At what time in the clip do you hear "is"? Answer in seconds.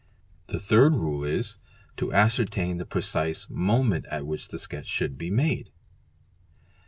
1.23-1.57